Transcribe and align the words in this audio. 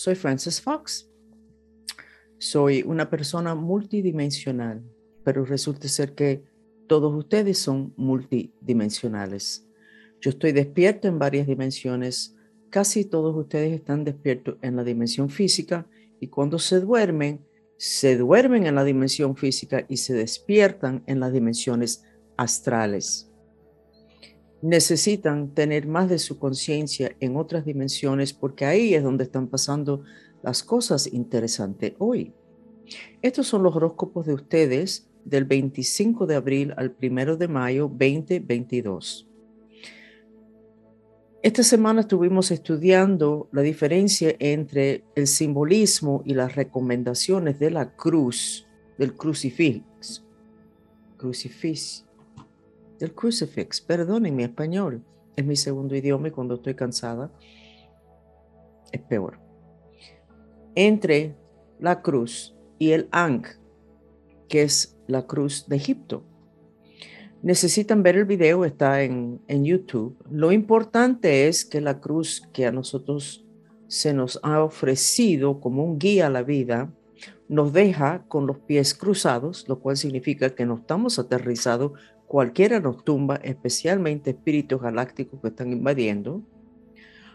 soy 0.00 0.14
Frances 0.14 0.62
Fox. 0.62 1.10
Soy 2.38 2.82
una 2.86 3.10
persona 3.10 3.54
multidimensional, 3.54 4.82
pero 5.24 5.44
resulta 5.44 5.88
ser 5.88 6.14
que 6.14 6.42
todos 6.86 7.14
ustedes 7.14 7.58
son 7.58 7.92
multidimensionales. 7.98 9.68
Yo 10.22 10.30
estoy 10.30 10.52
despierto 10.52 11.06
en 11.06 11.18
varias 11.18 11.46
dimensiones. 11.46 12.34
Casi 12.70 13.04
todos 13.04 13.36
ustedes 13.36 13.74
están 13.74 14.04
despiertos 14.04 14.56
en 14.62 14.76
la 14.76 14.84
dimensión 14.84 15.28
física 15.28 15.86
y 16.18 16.28
cuando 16.28 16.58
se 16.58 16.80
duermen, 16.80 17.44
se 17.76 18.16
duermen 18.16 18.64
en 18.64 18.76
la 18.76 18.84
dimensión 18.84 19.36
física 19.36 19.84
y 19.86 19.98
se 19.98 20.14
despiertan 20.14 21.02
en 21.06 21.20
las 21.20 21.30
dimensiones 21.30 22.04
astrales. 22.38 23.29
Necesitan 24.62 25.54
tener 25.54 25.86
más 25.86 26.08
de 26.08 26.18
su 26.18 26.38
conciencia 26.38 27.16
en 27.20 27.36
otras 27.36 27.64
dimensiones 27.64 28.32
porque 28.32 28.66
ahí 28.66 28.94
es 28.94 29.02
donde 29.02 29.24
están 29.24 29.48
pasando 29.48 30.02
las 30.42 30.62
cosas 30.62 31.12
interesantes 31.12 31.94
hoy. 31.98 32.34
Estos 33.22 33.46
son 33.46 33.62
los 33.62 33.74
horóscopos 33.74 34.26
de 34.26 34.34
ustedes 34.34 35.08
del 35.24 35.44
25 35.44 36.26
de 36.26 36.34
abril 36.34 36.74
al 36.76 36.94
1 37.00 37.36
de 37.36 37.48
mayo 37.48 37.88
2022. 37.88 39.26
Esta 41.42 41.62
semana 41.62 42.02
estuvimos 42.02 42.50
estudiando 42.50 43.48
la 43.50 43.62
diferencia 43.62 44.34
entre 44.40 45.04
el 45.14 45.26
simbolismo 45.26 46.22
y 46.26 46.34
las 46.34 46.54
recomendaciones 46.54 47.58
de 47.58 47.70
la 47.70 47.96
cruz, 47.96 48.66
del 48.98 49.14
crucifix. 49.14 50.22
Crucifix. 51.16 52.04
Del 53.00 53.12
crucifix, 53.12 53.80
perdonen 53.80 54.36
mi 54.36 54.44
español, 54.44 55.02
es 55.34 55.44
mi 55.44 55.56
segundo 55.56 55.96
idioma 55.96 56.28
y 56.28 56.30
cuando 56.30 56.54
estoy 56.54 56.74
cansada 56.74 57.32
es 58.92 59.00
peor. 59.00 59.40
Entre 60.76 61.34
la 61.80 62.02
cruz 62.02 62.54
y 62.78 62.92
el 62.92 63.08
Ankh, 63.10 63.48
que 64.48 64.62
es 64.62 64.96
la 65.08 65.26
cruz 65.26 65.66
de 65.66 65.76
Egipto 65.76 66.24
necesitan 67.42 68.02
ver 68.02 68.16
el 68.16 68.24
video, 68.24 68.64
está 68.64 69.02
en, 69.02 69.40
en, 69.48 69.64
YouTube. 69.64 70.16
Lo 70.30 70.52
importante 70.52 71.48
es 71.48 71.64
que 71.64 71.80
la 71.80 72.00
cruz 72.00 72.42
que 72.52 72.66
a 72.66 72.72
nosotros 72.72 73.46
se 73.86 74.12
nos 74.12 74.38
ha 74.42 74.62
ofrecido 74.62 75.60
como 75.60 75.84
un 75.84 75.98
guía 75.98 76.26
a 76.26 76.30
la 76.30 76.42
vida, 76.42 76.92
nos 77.48 77.72
deja 77.72 78.24
con 78.28 78.46
los 78.46 78.58
pies 78.58 78.94
cruzados, 78.94 79.68
lo 79.68 79.80
cual 79.80 79.96
significa 79.96 80.54
que 80.54 80.66
no 80.66 80.76
estamos 80.76 81.18
aterrizados, 81.18 81.92
cualquiera 82.30 82.78
nos 82.78 83.02
tumba, 83.02 83.40
especialmente 83.42 84.30
espíritus 84.30 84.80
galácticos 84.80 85.40
que 85.40 85.48
están 85.48 85.72
invadiendo. 85.72 86.42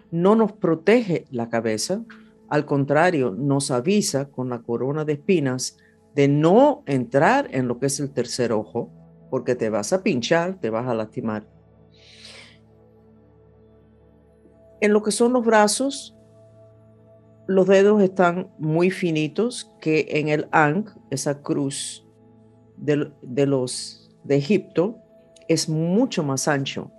No 0.09 0.37
nos 0.37 0.53
protege 0.53 1.25
la 1.31 1.49
cabeza, 1.49 2.05
al 2.47 2.65
contrario, 2.65 3.31
nos 3.37 3.71
avisa 3.71 4.29
con 4.29 4.49
la 4.49 4.61
corona 4.61 5.03
de 5.03 5.11
espinas 5.11 5.75
de 6.15 6.29
no 6.29 6.81
entrar 6.85 7.49
en 7.51 7.67
lo 7.67 7.77
que 7.77 7.87
es 7.87 7.99
el 7.99 8.13
tercer 8.13 8.53
ojo, 8.53 8.89
porque 9.29 9.53
te 9.53 9.69
vas 9.69 9.91
a 9.91 10.01
pinchar, 10.01 10.61
te 10.61 10.69
vas 10.69 10.87
a 10.87 10.93
lastimar. 10.93 11.45
En 14.79 14.93
lo 14.93 15.03
que 15.03 15.11
son 15.11 15.33
los 15.33 15.43
brazos, 15.43 16.15
los 17.47 17.67
dedos 17.67 18.01
están 18.01 18.49
muy 18.57 18.91
finitos, 18.91 19.73
que 19.81 20.07
en 20.11 20.29
el 20.29 20.47
Ankh, 20.51 20.91
esa 21.09 21.41
cruz 21.41 22.07
de, 22.77 23.11
de 23.21 23.45
los 23.45 24.04
de 24.25 24.35
Egipto, 24.35 24.97
es 25.47 25.69
mucho 25.69 26.23
más 26.23 26.47
ancho. 26.47 26.91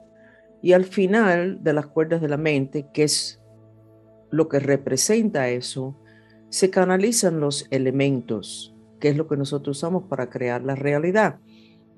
Y 0.63 0.73
al 0.73 0.85
final 0.85 1.63
de 1.63 1.73
las 1.73 1.87
cuerdas 1.87 2.21
de 2.21 2.29
la 2.29 2.37
mente, 2.37 2.89
que 2.93 3.03
es 3.05 3.41
lo 4.31 4.49
que 4.49 4.59
representa 4.59 5.49
eso, 5.49 5.97
se 6.49 6.71
canalizan 6.71 7.41
los 7.41 7.67
elementos, 7.71 8.75
que 9.01 9.09
es 9.09 9.17
lo 9.17 9.27
que 9.27 9.37
nosotros 9.37 9.79
usamos 9.79 10.05
para 10.05 10.31
crear 10.31 10.63
la 10.63 10.75
realidad. 10.75 11.41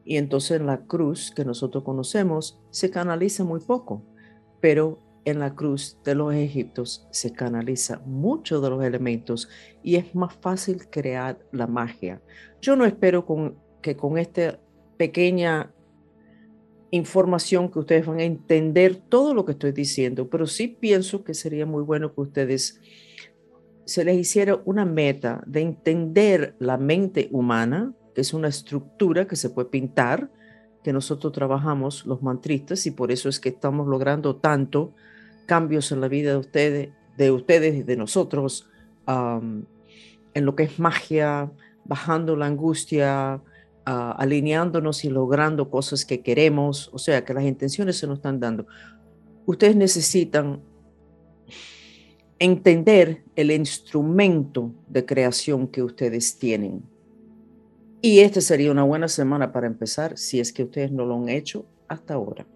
Y 0.05 0.17
entonces 0.17 0.59
en 0.59 0.67
la 0.67 0.87
cruz 0.87 1.31
que 1.35 1.45
nosotros 1.45 1.85
conocemos 1.85 2.61
se 2.71 2.91
canaliza 2.91 3.45
muy 3.45 3.61
poco, 3.61 4.03
pero 4.61 4.99
en 5.25 5.39
la 5.39 5.55
cruz 5.55 5.99
de 6.05 6.15
los 6.15 6.35
egiptos 6.35 7.07
se 7.11 7.33
canaliza 7.33 8.01
mucho 8.07 8.63
de 8.63 8.71
los 8.71 8.83
elementos 8.83 9.49
y 9.83 9.97
es 9.97 10.15
más 10.15 10.35
fácil 10.35 10.89
crear 10.89 11.39
la 11.53 11.67
magia. 11.67 12.23
Yo 12.63 12.77
no 12.77 12.87
espero 12.87 13.27
que 13.83 13.97
con 13.97 14.17
esta 14.17 14.59
pequeña 14.99 15.73
información 16.91 17.71
que 17.71 17.79
ustedes 17.79 18.07
van 18.07 18.19
a 18.19 18.25
entender 18.25 18.97
todo 18.97 19.35
lo 19.35 19.45
que 19.45 19.53
estoy 19.53 19.73
diciendo, 19.73 20.29
pero 20.29 20.47
sí 20.47 20.69
pienso 20.69 21.25
que 21.25 21.35
sería 21.35 21.67
muy 21.67 21.83
bueno 21.83 22.15
que 22.15 22.21
ustedes 22.21 22.81
se 23.85 24.05
les 24.05 24.19
hiciera 24.19 24.61
una 24.65 24.85
meta 24.85 25.43
de 25.47 25.63
entender 25.63 26.55
la 26.59 26.77
mente 26.77 27.29
humana, 27.31 27.95
es 28.15 28.35
una 28.35 28.49
estructura 28.49 29.27
que 29.27 29.37
se 29.37 29.51
puede 29.51 29.69
pintar, 29.69 30.31
que 30.83 30.93
nosotros 30.93 31.33
trabajamos 31.33 32.05
los 32.07 32.23
mantristas 32.23 32.87
y 32.87 32.91
por 32.91 33.13
eso 33.13 33.29
es 33.29 33.39
que 33.41 33.51
estamos 33.51 33.87
logrando 33.87 34.37
tanto 34.37 34.95
cambios 35.47 35.93
en 35.93 36.01
la 36.01 36.09
vida 36.09 36.33
de 36.33 36.37
ustedes, 36.37 36.91
de 37.17 37.31
ustedes 37.31 37.75
y 37.77 37.83
de 37.83 37.97
nosotros, 37.97 38.69
en 39.07 40.45
lo 40.45 40.55
que 40.55 40.65
es 40.65 40.79
magia, 40.79 41.51
bajando 41.85 42.37
la 42.37 42.47
angustia, 42.47 43.43
alineándonos 43.91 45.05
y 45.05 45.11
logrando 45.11 45.71
cosas 45.71 46.05
que 46.05 46.21
queremos, 46.21 46.91
o 46.93 46.99
sea, 46.99 47.25
que 47.25 47.35
las 47.35 47.45
intenciones 47.45 47.97
se 47.97 48.07
nos 48.07 48.19
están 48.19 48.41
dando. 48.41 48.67
Ustedes 49.47 49.77
necesitan 49.77 50.61
entender 52.39 53.25
el 53.35 53.51
instrumento 53.51 54.73
de 54.89 55.05
creación 55.05 55.67
que 55.69 55.83
ustedes 55.83 56.39
tienen 56.39 56.83
y 58.01 58.21
esta 58.21 58.41
sería 58.41 58.71
una 58.71 58.85
buena 58.85 59.09
semana 59.09 59.53
para 59.53 59.67
empezar 59.67 60.17
si 60.17 60.39
es 60.39 60.53
que 60.53 60.65
ustedes 60.65 60.93
no 60.93 61.05
lo 61.05 61.17
han 61.17 61.29
hecho 61.29 61.67
hasta 61.89 62.15
ahora. 62.15 62.47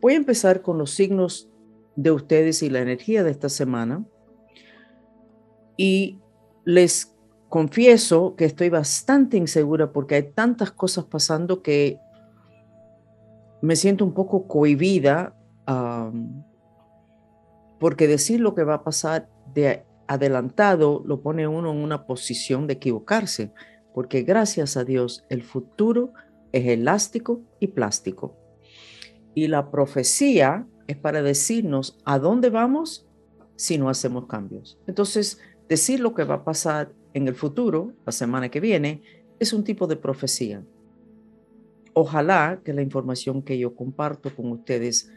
Voy 0.00 0.14
a 0.14 0.16
empezar 0.16 0.62
con 0.62 0.78
los 0.78 0.90
signos 0.90 1.48
de 1.94 2.10
ustedes 2.10 2.62
y 2.62 2.70
la 2.70 2.80
energía 2.80 3.22
de 3.22 3.30
esta 3.30 3.48
semana. 3.48 4.04
Y 5.76 6.18
les 6.64 7.15
confieso 7.48 8.34
que 8.36 8.44
estoy 8.44 8.68
bastante 8.70 9.36
insegura 9.36 9.92
porque 9.92 10.16
hay 10.16 10.32
tantas 10.32 10.70
cosas 10.70 11.04
pasando 11.04 11.62
que 11.62 11.98
me 13.62 13.76
siento 13.76 14.04
un 14.04 14.12
poco 14.12 14.46
cohibida 14.46 15.34
porque 17.78 18.06
decir 18.06 18.40
lo 18.40 18.54
que 18.54 18.64
va 18.64 18.74
a 18.74 18.84
pasar 18.84 19.28
de 19.54 19.84
adelantado 20.06 21.02
lo 21.04 21.20
pone 21.20 21.48
uno 21.48 21.72
en 21.72 21.78
una 21.78 22.06
posición 22.06 22.66
de 22.66 22.74
equivocarse 22.74 23.52
porque 23.94 24.22
gracias 24.22 24.76
a 24.76 24.84
Dios 24.84 25.24
el 25.30 25.42
futuro 25.42 26.12
es 26.52 26.66
elástico 26.66 27.40
y 27.60 27.68
plástico. 27.68 28.36
Y 29.34 29.48
la 29.48 29.70
profecía 29.70 30.66
es 30.86 30.96
para 30.96 31.22
decirnos 31.22 31.98
a 32.04 32.18
dónde 32.18 32.50
vamos 32.50 33.06
si 33.56 33.78
no 33.78 33.88
hacemos 33.88 34.26
cambios. 34.26 34.78
Entonces, 34.86 35.38
decir 35.68 36.00
lo 36.00 36.14
que 36.14 36.24
va 36.24 36.36
a 36.36 36.44
pasar 36.44 36.92
en 37.16 37.26
el 37.28 37.34
futuro, 37.34 37.94
la 38.04 38.12
semana 38.12 38.50
que 38.50 38.60
viene, 38.60 39.00
es 39.40 39.54
un 39.54 39.64
tipo 39.64 39.86
de 39.86 39.96
profecía. 39.96 40.62
Ojalá 41.94 42.60
que 42.62 42.74
la 42.74 42.82
información 42.82 43.40
que 43.40 43.56
yo 43.58 43.74
comparto 43.74 44.36
con 44.36 44.52
ustedes 44.52 45.10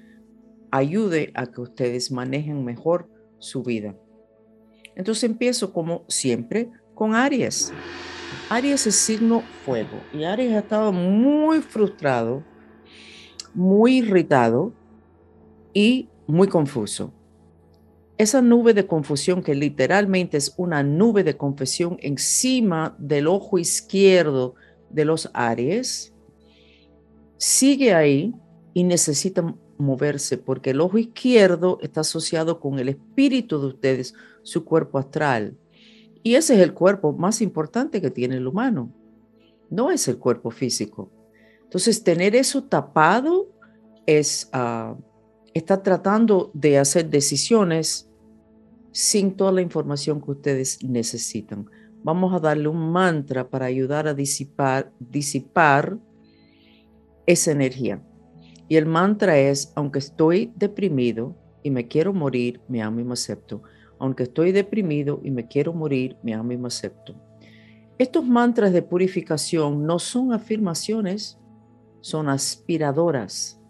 ayude 0.71 1.29
a 1.35 1.47
que 1.47 1.59
ustedes 1.59 2.09
manejen 2.09 2.63
mejor 2.63 3.09
su 3.37 3.63
vida. 3.63 3.97
Entonces 4.95 5.25
empiezo 5.25 5.73
como 5.73 6.05
siempre 6.07 6.69
con 6.95 7.15
Aries. 7.15 7.73
Aries 8.49 8.87
es 8.87 8.95
signo 8.95 9.41
fuego 9.65 9.99
y 10.13 10.23
Aries 10.23 10.53
ha 10.53 10.59
estado 10.59 10.93
muy 10.93 11.59
frustrado, 11.59 12.45
muy 13.53 13.97
irritado 13.97 14.71
y 15.73 16.07
muy 16.27 16.47
confuso. 16.47 17.11
Esa 18.19 18.43
nube 18.43 18.75
de 18.75 18.85
confusión 18.85 19.41
que 19.41 19.55
literalmente 19.55 20.37
es 20.37 20.53
una 20.57 20.83
nube 20.83 21.23
de 21.23 21.37
confesión 21.37 21.97
encima 22.01 22.95
del 22.99 23.25
ojo 23.27 23.57
izquierdo 23.57 24.53
de 24.91 25.05
los 25.05 25.31
Aries, 25.33 26.13
sigue 27.37 27.95
ahí 27.95 28.35
y 28.75 28.83
necesita 28.83 29.55
moverse 29.77 30.37
porque 30.37 30.71
el 30.71 30.81
ojo 30.81 30.99
izquierdo 30.99 31.79
está 31.81 32.01
asociado 32.01 32.59
con 32.59 32.77
el 32.77 32.89
espíritu 32.89 33.59
de 33.59 33.67
ustedes, 33.67 34.13
su 34.43 34.65
cuerpo 34.65 34.99
astral 34.99 35.57
y 36.23 36.35
ese 36.35 36.55
es 36.55 36.59
el 36.59 36.73
cuerpo 36.73 37.13
más 37.13 37.41
importante 37.41 38.01
que 38.01 38.11
tiene 38.11 38.35
el 38.35 38.47
humano. 38.47 38.93
No 39.69 39.91
es 39.91 40.07
el 40.07 40.17
cuerpo 40.17 40.51
físico. 40.51 41.11
Entonces, 41.63 42.03
tener 42.03 42.35
eso 42.35 42.63
tapado 42.63 43.47
es, 44.05 44.49
uh, 44.53 44.99
está 45.53 45.81
tratando 45.81 46.51
de 46.53 46.77
hacer 46.77 47.09
decisiones 47.09 48.08
sin 48.91 49.35
toda 49.35 49.51
la 49.51 49.61
información 49.61 50.21
que 50.21 50.31
ustedes 50.31 50.83
necesitan. 50.83 51.69
Vamos 52.03 52.33
a 52.33 52.39
darle 52.39 52.67
un 52.67 52.91
mantra 52.91 53.49
para 53.49 53.65
ayudar 53.65 54.07
a 54.07 54.13
disipar, 54.13 54.91
disipar 54.99 55.97
esa 57.25 57.51
energía. 57.51 58.01
Y 58.67 58.75
el 58.75 58.85
mantra 58.85 59.37
es, 59.37 59.71
aunque 59.75 59.99
estoy 59.99 60.53
deprimido 60.55 61.35
y 61.63 61.71
me 61.71 61.87
quiero 61.87 62.13
morir, 62.13 62.61
me 62.67 62.81
amo 62.81 63.01
y 63.01 63.03
me 63.03 63.13
acepto 63.13 63.61
aunque 63.99 64.23
estoy 64.23 64.51
deprimido 64.51 65.19
y 65.23 65.29
me 65.29 65.47
quiero 65.47 65.73
morir, 65.73 66.17
me 66.23 66.33
amo 66.33 66.53
y 66.53 66.57
me 66.57 66.67
acepto. 66.67 67.15
Estos 67.97 68.25
mantras 68.25 68.71
de 68.71 68.81
purificación 68.81 69.85
no 69.85 69.99
son 69.99 70.31
afirmaciones, 70.31 71.37
son 71.99 72.29
aspiradoras. 72.29 73.61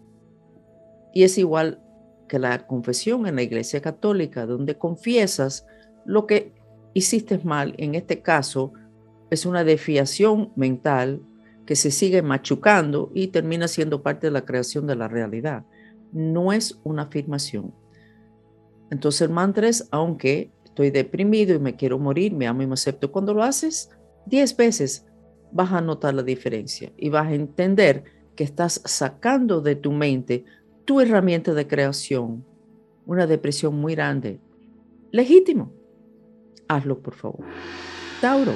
Y 1.12 1.24
es 1.24 1.36
igual 1.36 1.82
que 2.30 2.38
la 2.38 2.64
confesión 2.64 3.26
en 3.26 3.34
la 3.34 3.42
Iglesia 3.42 3.82
Católica, 3.82 4.46
donde 4.46 4.78
confiesas 4.78 5.66
lo 6.06 6.28
que 6.28 6.52
hiciste 6.94 7.40
mal. 7.42 7.74
En 7.76 7.96
este 7.96 8.22
caso, 8.22 8.72
es 9.30 9.46
una 9.46 9.64
desfiación 9.64 10.52
mental 10.54 11.20
que 11.66 11.74
se 11.74 11.90
sigue 11.90 12.22
machucando 12.22 13.10
y 13.16 13.28
termina 13.28 13.66
siendo 13.66 14.04
parte 14.04 14.28
de 14.28 14.30
la 14.30 14.44
creación 14.44 14.86
de 14.86 14.94
la 14.94 15.08
realidad. 15.08 15.64
No 16.12 16.52
es 16.52 16.78
una 16.84 17.02
afirmación. 17.02 17.74
Entonces 18.92 19.22
el 19.22 19.30
mantra 19.30 19.68
aunque 19.90 20.52
estoy 20.64 20.90
deprimido 20.90 21.56
y 21.56 21.58
me 21.58 21.74
quiero 21.74 21.98
morir, 21.98 22.32
me 22.32 22.46
amo 22.46 22.62
y 22.62 22.68
me 22.68 22.74
acepto. 22.74 23.10
Cuando 23.10 23.34
lo 23.34 23.42
haces 23.42 23.90
diez 24.24 24.56
veces, 24.56 25.04
vas 25.50 25.72
a 25.72 25.80
notar 25.80 26.14
la 26.14 26.22
diferencia 26.22 26.92
y 26.96 27.08
vas 27.08 27.26
a 27.26 27.34
entender 27.34 28.04
que 28.36 28.44
estás 28.44 28.80
sacando 28.84 29.60
de 29.60 29.74
tu 29.74 29.90
mente 29.90 30.44
tu 30.84 31.00
herramienta 31.00 31.54
de 31.54 31.66
creación, 31.66 32.44
una 33.06 33.26
depresión 33.26 33.76
muy 33.76 33.94
grande. 33.94 34.40
Legítimo. 35.10 35.72
Hazlo, 36.68 37.00
por 37.00 37.14
favor. 37.14 37.44
Tauro, 38.20 38.54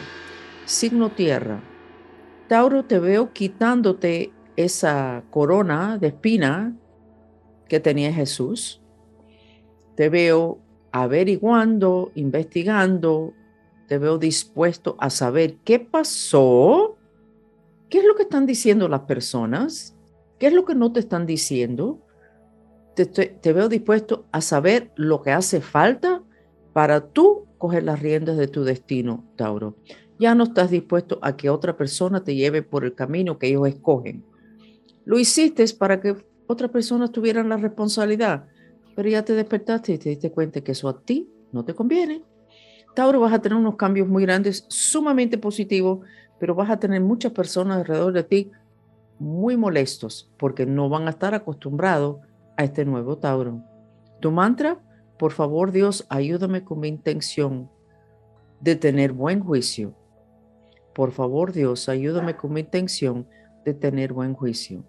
signo 0.64 1.10
tierra. 1.10 1.62
Tauro, 2.48 2.84
te 2.84 2.98
veo 2.98 3.32
quitándote 3.32 4.32
esa 4.56 5.24
corona 5.30 5.98
de 5.98 6.08
espina 6.08 6.76
que 7.68 7.80
tenía 7.80 8.12
Jesús 8.12 8.80
te 9.94 10.08
veo 10.08 10.58
averiguando, 10.92 12.12
investigando, 12.14 13.32
te 13.88 13.98
veo 13.98 14.18
dispuesto 14.18 14.96
a 14.98 15.10
saber 15.10 15.56
qué 15.64 15.80
pasó, 15.80 16.96
qué 17.88 17.98
es 17.98 18.04
lo 18.04 18.14
que 18.14 18.22
están 18.22 18.46
diciendo 18.46 18.88
las 18.88 19.02
personas, 19.02 19.96
qué 20.38 20.48
es 20.48 20.52
lo 20.52 20.64
que 20.64 20.74
no 20.74 20.92
te 20.92 21.00
están 21.00 21.26
diciendo. 21.26 22.00
Te, 22.94 23.52
veo 23.52 23.68
dispuesto 23.68 24.26
a 24.32 24.40
saber 24.40 24.92
lo 24.96 25.22
que 25.22 25.32
hace 25.32 25.60
falta 25.60 26.22
para 26.72 27.08
tú 27.08 27.46
coger 27.58 27.82
las 27.82 28.00
riendas 28.00 28.36
de 28.36 28.48
tu 28.48 28.64
destino, 28.64 29.24
Tauro. 29.36 29.76
Ya 30.18 30.34
no 30.34 30.44
estás 30.44 30.70
dispuesto 30.70 31.18
a 31.22 31.36
que 31.36 31.50
otra 31.50 31.76
persona 31.76 32.22
te 32.22 32.34
lleve 32.34 32.62
por 32.62 32.84
el 32.84 32.94
camino 32.94 33.38
que 33.38 33.48
ellos 33.48 33.66
escogen. 33.68 34.24
Lo 35.04 35.18
hiciste 35.18 35.64
para 35.78 36.00
que 36.00 36.16
otra 36.46 36.68
persona 36.68 37.08
tuviera 37.08 37.42
la 37.42 37.56
responsabilidad 37.56 38.46
pero 38.94 39.08
ya 39.08 39.24
te 39.24 39.34
despertaste 39.34 39.92
y 39.92 39.98
te 39.98 40.10
diste 40.10 40.30
cuenta 40.30 40.60
que 40.60 40.72
eso 40.72 40.88
a 40.88 41.00
ti 41.00 41.28
no 41.52 41.64
te 41.64 41.74
conviene. 41.74 42.22
Tauro, 42.94 43.20
vas 43.20 43.32
a 43.32 43.40
tener 43.40 43.58
unos 43.58 43.76
cambios 43.76 44.08
muy 44.08 44.22
grandes, 44.22 44.66
sumamente 44.68 45.36
positivos, 45.36 46.06
pero 46.38 46.54
vas 46.54 46.70
a 46.70 46.78
tener 46.78 47.00
muchas 47.00 47.32
personas 47.32 47.78
alrededor 47.78 48.12
de 48.12 48.22
ti 48.22 48.50
muy 49.18 49.56
molestos 49.56 50.30
porque 50.38 50.66
no 50.66 50.88
van 50.88 51.06
a 51.06 51.10
estar 51.10 51.34
acostumbrados 51.34 52.18
a 52.56 52.64
este 52.64 52.84
nuevo 52.84 53.18
Tauro. 53.18 53.62
Tu 54.20 54.30
mantra, 54.30 54.80
por 55.18 55.32
favor 55.32 55.72
Dios, 55.72 56.06
ayúdame 56.08 56.64
con 56.64 56.80
mi 56.80 56.88
intención 56.88 57.70
de 58.60 58.76
tener 58.76 59.12
buen 59.12 59.40
juicio. 59.40 59.94
Por 60.94 61.12
favor 61.12 61.52
Dios, 61.52 61.88
ayúdame 61.88 62.36
con 62.36 62.52
mi 62.52 62.60
intención 62.60 63.28
de 63.64 63.74
tener 63.74 64.12
buen 64.12 64.34
juicio. 64.34 64.84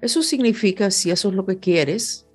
Eso 0.00 0.22
significa, 0.22 0.90
si 0.90 1.10
eso 1.10 1.28
es 1.28 1.34
lo 1.34 1.46
que 1.46 1.58
quieres, 1.58 2.26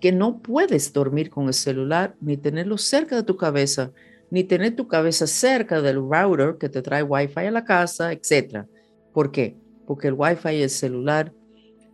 que 0.00 0.12
no 0.12 0.40
puedes 0.40 0.92
dormir 0.92 1.30
con 1.30 1.46
el 1.46 1.54
celular 1.54 2.16
ni 2.20 2.36
tenerlo 2.36 2.78
cerca 2.78 3.16
de 3.16 3.22
tu 3.22 3.36
cabeza, 3.36 3.92
ni 4.30 4.44
tener 4.44 4.76
tu 4.76 4.88
cabeza 4.88 5.26
cerca 5.26 5.82
del 5.82 5.96
router 5.96 6.56
que 6.58 6.68
te 6.68 6.82
trae 6.82 7.02
Wi-Fi 7.02 7.46
a 7.46 7.50
la 7.50 7.64
casa, 7.64 8.12
etc. 8.12 8.64
¿Por 9.12 9.30
qué? 9.32 9.56
Porque 9.86 10.08
el 10.08 10.14
Wi-Fi 10.14 10.50
y 10.50 10.62
el 10.62 10.70
celular 10.70 11.32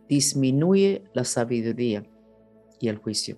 disminuye 0.07 1.03
la 1.13 1.23
sabiduría 1.23 2.03
y 2.79 2.89
el 2.89 2.97
juicio. 2.97 3.37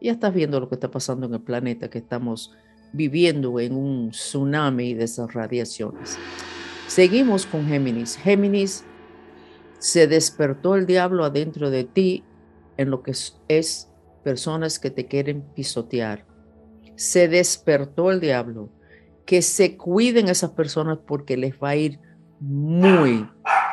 Ya 0.00 0.12
estás 0.12 0.34
viendo 0.34 0.60
lo 0.60 0.68
que 0.68 0.74
está 0.76 0.90
pasando 0.90 1.26
en 1.26 1.34
el 1.34 1.40
planeta, 1.40 1.88
que 1.88 1.98
estamos 1.98 2.54
viviendo 2.92 3.58
en 3.60 3.74
un 3.74 4.10
tsunami 4.10 4.94
de 4.94 5.04
esas 5.04 5.32
radiaciones. 5.34 6.18
Seguimos 6.86 7.46
con 7.46 7.66
Géminis. 7.66 8.16
Géminis, 8.16 8.84
se 9.78 10.06
despertó 10.06 10.76
el 10.76 10.86
diablo 10.86 11.24
adentro 11.24 11.70
de 11.70 11.84
ti 11.84 12.24
en 12.76 12.90
lo 12.90 13.02
que 13.02 13.12
es 13.48 13.90
personas 14.22 14.78
que 14.78 14.90
te 14.90 15.06
quieren 15.06 15.44
pisotear. 15.54 16.26
Se 16.94 17.28
despertó 17.28 18.10
el 18.10 18.20
diablo. 18.20 18.70
Que 19.24 19.42
se 19.42 19.76
cuiden 19.76 20.28
esas 20.28 20.50
personas 20.50 20.98
porque 21.04 21.36
les 21.36 21.54
va 21.54 21.70
a 21.70 21.76
ir 21.76 21.98
muy 22.38 23.28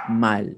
mal. 0.09 0.57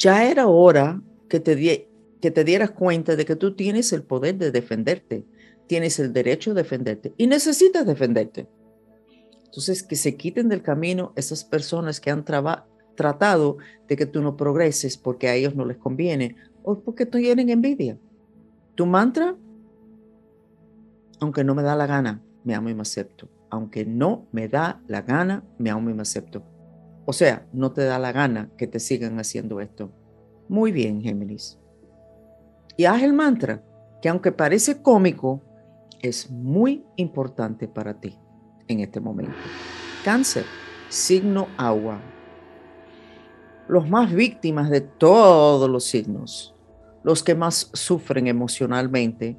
Ya 0.00 0.24
era 0.24 0.48
hora 0.48 1.02
que 1.28 1.40
te, 1.40 1.90
que 2.22 2.30
te 2.30 2.44
dieras 2.44 2.70
cuenta 2.70 3.16
de 3.16 3.26
que 3.26 3.36
tú 3.36 3.54
tienes 3.54 3.92
el 3.92 4.02
poder 4.02 4.38
de 4.38 4.50
defenderte, 4.50 5.26
tienes 5.66 5.98
el 5.98 6.14
derecho 6.14 6.54
de 6.54 6.62
defenderte 6.62 7.12
y 7.18 7.26
necesitas 7.26 7.86
defenderte. 7.86 8.48
Entonces, 9.44 9.82
que 9.82 9.96
se 9.96 10.16
quiten 10.16 10.48
del 10.48 10.62
camino 10.62 11.12
esas 11.16 11.44
personas 11.44 12.00
que 12.00 12.10
han 12.10 12.24
tratado 12.24 13.58
de 13.88 13.96
que 13.96 14.06
tú 14.06 14.22
no 14.22 14.38
progreses 14.38 14.96
porque 14.96 15.28
a 15.28 15.34
ellos 15.34 15.54
no 15.54 15.66
les 15.66 15.76
conviene 15.76 16.36
o 16.62 16.80
porque 16.80 17.04
tienen 17.04 17.50
envidia. 17.50 17.98
Tu 18.76 18.86
mantra, 18.86 19.36
aunque 21.20 21.44
no 21.44 21.54
me 21.54 21.62
da 21.62 21.76
la 21.76 21.86
gana, 21.86 22.22
me 22.42 22.54
amo 22.54 22.70
y 22.70 22.74
me 22.74 22.82
acepto. 22.82 23.28
Aunque 23.50 23.84
no 23.84 24.28
me 24.32 24.48
da 24.48 24.80
la 24.88 25.02
gana, 25.02 25.44
me 25.58 25.68
amo 25.68 25.90
y 25.90 25.94
me 25.94 26.02
acepto. 26.02 26.42
O 27.10 27.12
sea, 27.12 27.44
no 27.52 27.72
te 27.72 27.82
da 27.82 27.98
la 27.98 28.12
gana 28.12 28.50
que 28.56 28.68
te 28.68 28.78
sigan 28.78 29.18
haciendo 29.18 29.60
esto. 29.60 29.90
Muy 30.48 30.70
bien, 30.70 31.02
Géminis. 31.02 31.58
Y 32.76 32.84
haz 32.84 33.02
el 33.02 33.12
mantra, 33.12 33.64
que 34.00 34.08
aunque 34.08 34.30
parece 34.30 34.80
cómico, 34.80 35.42
es 36.02 36.30
muy 36.30 36.84
importante 36.94 37.66
para 37.66 38.00
ti 38.00 38.16
en 38.68 38.78
este 38.78 39.00
momento. 39.00 39.32
Cáncer, 40.04 40.44
signo 40.88 41.48
agua. 41.56 42.00
Los 43.66 43.90
más 43.90 44.14
víctimas 44.14 44.70
de 44.70 44.80
todos 44.80 45.68
los 45.68 45.82
signos 45.82 46.54
los 47.02 47.24
que 47.24 47.34
más 47.34 47.70
sufren 47.72 48.28
emocionalmente 48.28 49.36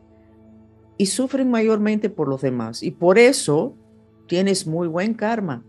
y 0.97 1.05
sufren 1.05 1.49
mayormente 1.49 2.09
por 2.09 2.27
los 2.27 2.41
demás. 2.41 2.83
Y 2.83 2.91
por 2.91 3.17
eso 3.17 3.77
tienes 4.27 4.67
muy 4.67 4.89
buen 4.89 5.13
karma. 5.13 5.63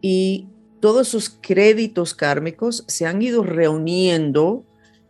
Y 0.00 0.48
todos 0.80 1.08
esos 1.08 1.30
créditos 1.30 2.14
kármicos 2.14 2.84
se 2.88 3.06
han 3.06 3.20
ido 3.22 3.42
reuniendo 3.42 4.64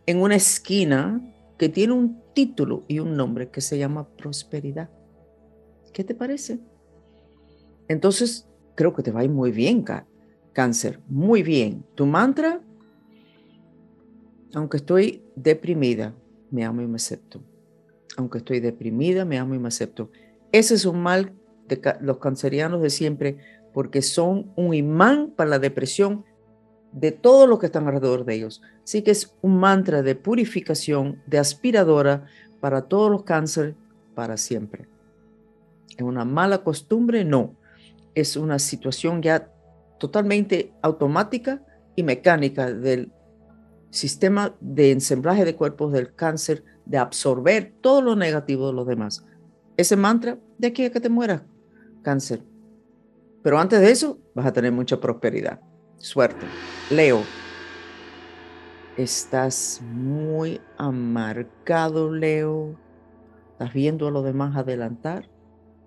en 0.05 0.21
una 0.21 0.35
esquina 0.35 1.21
que 1.57 1.69
tiene 1.69 1.93
un 1.93 2.21
título 2.33 2.83
y 2.87 2.99
un 2.99 3.15
nombre 3.15 3.49
que 3.49 3.61
se 3.61 3.77
llama 3.77 4.07
prosperidad. 4.09 4.89
¿Qué 5.93 6.03
te 6.03 6.15
parece? 6.15 6.59
Entonces, 7.87 8.47
creo 8.75 8.93
que 8.93 9.03
te 9.03 9.11
va 9.11 9.21
a 9.21 9.27
muy 9.27 9.51
bien, 9.51 9.85
cáncer, 10.53 10.99
muy 11.07 11.43
bien. 11.43 11.85
Tu 11.95 12.05
mantra 12.05 12.61
aunque 14.53 14.77
estoy 14.77 15.23
deprimida, 15.35 16.13
me 16.49 16.65
amo 16.65 16.81
y 16.81 16.87
me 16.87 16.97
acepto. 16.97 17.41
Aunque 18.17 18.39
estoy 18.39 18.59
deprimida, 18.59 19.23
me 19.25 19.37
amo 19.37 19.55
y 19.55 19.59
me 19.59 19.69
acepto. 19.69 20.11
Ese 20.51 20.75
es 20.75 20.85
un 20.85 21.01
mal 21.01 21.33
de 21.67 21.81
los 22.01 22.17
cancerianos 22.17 22.81
de 22.81 22.89
siempre, 22.89 23.37
porque 23.73 24.01
son 24.01 24.51
un 24.55 24.73
imán 24.73 25.31
para 25.35 25.49
la 25.49 25.59
depresión 25.59 26.25
de 26.91 27.11
todos 27.11 27.47
los 27.47 27.59
que 27.59 27.67
están 27.67 27.87
alrededor 27.87 28.25
de 28.25 28.35
ellos. 28.35 28.61
Así 28.83 29.01
que 29.01 29.11
es 29.11 29.35
un 29.41 29.57
mantra 29.57 30.01
de 30.01 30.15
purificación, 30.15 31.21
de 31.25 31.39
aspiradora 31.39 32.25
para 32.59 32.83
todos 32.83 33.09
los 33.09 33.23
cánceres 33.23 33.75
para 34.13 34.37
siempre. 34.37 34.87
¿Es 35.97 36.03
una 36.03 36.25
mala 36.25 36.63
costumbre? 36.63 37.23
No. 37.23 37.55
Es 38.13 38.35
una 38.35 38.59
situación 38.59 39.21
ya 39.21 39.51
totalmente 39.99 40.73
automática 40.81 41.63
y 41.95 42.03
mecánica 42.03 42.71
del 42.71 43.11
sistema 43.89 44.55
de 44.59 44.91
ensamblaje 44.91 45.45
de 45.45 45.55
cuerpos 45.55 45.93
del 45.93 46.13
cáncer 46.13 46.63
de 46.85 46.97
absorber 46.97 47.73
todo 47.81 48.01
lo 48.01 48.15
negativo 48.15 48.67
de 48.67 48.73
los 48.73 48.87
demás. 48.87 49.25
Ese 49.77 49.95
mantra 49.95 50.37
de 50.57 50.67
aquí 50.67 50.85
a 50.85 50.91
que 50.91 50.99
te 50.99 51.09
mueras, 51.09 51.43
cáncer. 52.01 52.41
Pero 53.43 53.59
antes 53.59 53.81
de 53.81 53.91
eso, 53.91 54.19
vas 54.35 54.45
a 54.45 54.53
tener 54.53 54.71
mucha 54.71 54.99
prosperidad. 54.99 55.59
Suerte. 55.97 56.45
Leo, 56.89 57.21
estás 58.97 59.81
muy 59.83 60.61
amargado, 60.77 62.11
Leo. 62.11 62.75
Estás 63.53 63.73
viendo 63.73 64.07
a 64.07 64.11
los 64.11 64.23
demás 64.23 64.55
adelantar. 64.55 65.29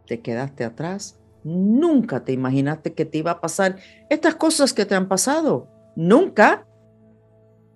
Te 0.07 0.21
quedaste 0.21 0.65
atrás. 0.65 1.21
Nunca 1.45 2.25
te 2.25 2.33
imaginaste 2.33 2.95
que 2.95 3.05
te 3.05 3.19
iba 3.19 3.33
a 3.33 3.41
pasar 3.41 3.77
estas 4.09 4.35
cosas 4.35 4.73
que 4.73 4.87
te 4.87 4.95
han 4.95 5.09
pasado. 5.09 5.69
Nunca. 5.97 6.67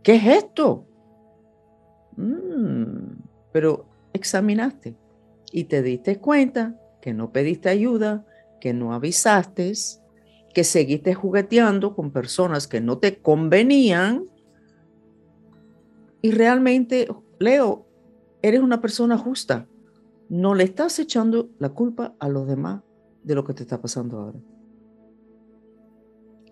¿Qué 0.03 0.15
es 0.15 0.27
esto? 0.27 0.87
Mm, 2.17 3.21
pero 3.53 3.87
examinaste 4.13 4.97
y 5.53 5.65
te 5.65 5.83
diste 5.83 6.19
cuenta 6.19 6.75
que 7.01 7.15
no 7.15 7.31
pediste 7.33 7.69
ayuda, 7.69 8.27
que 8.61 8.73
no 8.73 8.93
avisaste, 8.93 9.73
que 10.55 10.65
seguiste 10.65 11.15
jugueteando 11.15 11.95
con 11.95 12.11
personas 12.11 12.67
que 12.67 12.81
no 12.81 12.99
te 12.99 13.21
convenían 13.21 14.25
y 16.21 16.33
realmente, 16.33 17.09
Leo, 17.39 17.87
eres 18.43 18.61
una 18.61 18.81
persona 18.81 19.17
justa. 19.17 19.69
No 20.29 20.55
le 20.55 20.65
estás 20.65 20.99
echando 20.99 21.51
la 21.59 21.71
culpa 21.71 22.15
a 22.19 22.29
los 22.29 22.47
demás 22.47 22.83
de 23.23 23.35
lo 23.35 23.45
que 23.45 23.55
te 23.55 23.63
está 23.63 23.81
pasando 23.81 24.19
ahora. 24.19 24.39